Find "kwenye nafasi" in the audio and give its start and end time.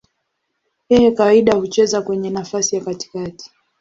2.01-2.75